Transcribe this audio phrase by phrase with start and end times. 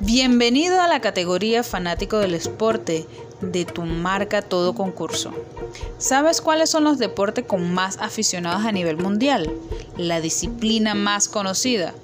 [0.00, 3.04] Bienvenido a la categoría fanático del esporte
[3.40, 5.32] de tu marca todo concurso.
[5.98, 9.50] ¿Sabes cuáles son los deportes con más aficionados a nivel mundial?
[9.96, 11.94] La disciplina más conocida.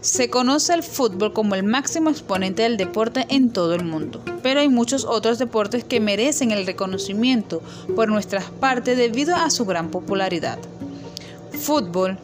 [0.00, 4.60] Se conoce el fútbol como el máximo exponente del deporte en todo el mundo, pero
[4.60, 7.62] hay muchos otros deportes que merecen el reconocimiento
[7.94, 10.58] por nuestras partes debido a su gran popularidad.
[11.52, 12.18] Fútbol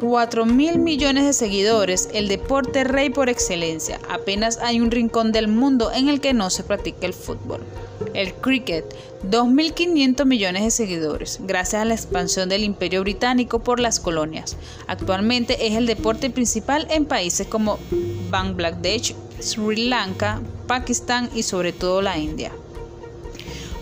[0.00, 3.98] 4 mil millones de seguidores, el deporte rey por excelencia.
[4.10, 7.60] Apenas hay un rincón del mundo en el que no se practica el fútbol.
[8.12, 8.84] El cricket,
[9.30, 14.56] 2.500 millones de seguidores, gracias a la expansión del imperio británico por las colonias.
[14.86, 17.78] Actualmente es el deporte principal en países como
[18.30, 22.52] Bangladesh, Sri Lanka, Pakistán y sobre todo la India.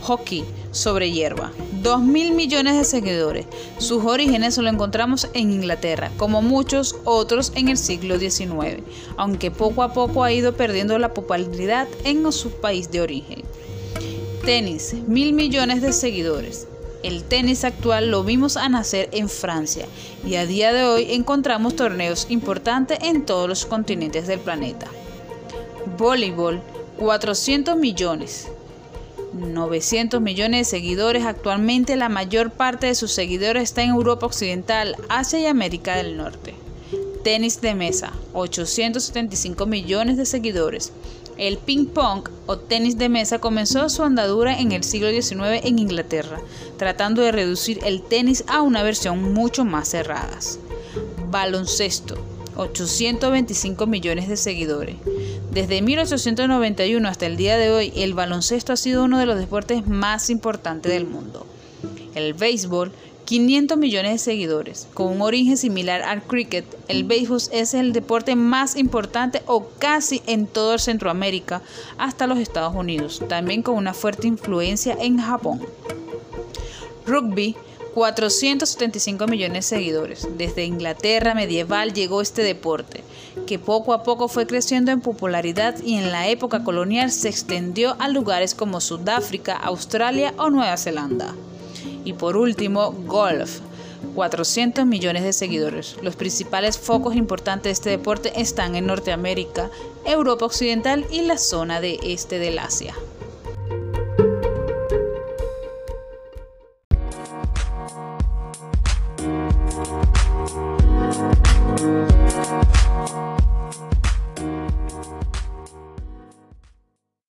[0.05, 1.51] Hockey sobre hierba.
[1.83, 3.47] 2 mil millones de seguidores.
[3.79, 8.83] Sus orígenes lo encontramos en Inglaterra, como muchos otros en el siglo XIX,
[9.17, 13.43] aunque poco a poco ha ido perdiendo la popularidad en su país de origen.
[14.45, 16.67] Tenis, mil millones de seguidores.
[17.03, 19.87] El tenis actual lo vimos a nacer en Francia
[20.27, 24.87] y a día de hoy encontramos torneos importantes en todos los continentes del planeta.
[25.98, 26.62] Voleibol,
[26.98, 28.48] 400 millones.
[29.35, 31.25] 900 millones de seguidores.
[31.25, 36.17] Actualmente la mayor parte de sus seguidores está en Europa Occidental, Asia y América del
[36.17, 36.55] Norte.
[37.23, 40.93] Tenis de mesa, 875 millones de seguidores.
[41.37, 45.79] El ping pong o tenis de mesa comenzó su andadura en el siglo XIX en
[45.81, 46.41] Inglaterra,
[46.79, 50.39] tratando de reducir el tenis a una versión mucho más cerrada.
[51.31, 52.17] Baloncesto,
[52.57, 54.97] 825 millones de seguidores.
[55.55, 59.86] Desde 1891 hasta el día de hoy, el baloncesto ha sido uno de los deportes
[59.86, 61.47] más importantes del mundo.
[62.16, 62.91] El béisbol,
[63.24, 64.88] 500 millones de seguidores.
[64.94, 70.22] Con un origen similar al cricket, el béisbol es el deporte más importante o casi
[70.27, 71.62] en toda Centroamérica
[71.98, 75.60] hasta los Estados Unidos, también con una fuerte influencia en Japón.
[77.06, 77.54] Rugby,
[77.94, 80.28] 475 millones de seguidores.
[80.37, 83.05] Desde Inglaterra medieval llegó este deporte,
[83.47, 87.94] que poco a poco fue creciendo en popularidad y en la época colonial se extendió
[88.00, 91.34] a lugares como Sudáfrica, Australia o Nueva Zelanda.
[92.05, 93.60] Y por último, golf.
[94.15, 95.97] 400 millones de seguidores.
[96.03, 99.71] Los principales focos importantes de este deporte están en Norteamérica,
[100.05, 102.94] Europa Occidental y la zona de este del Asia.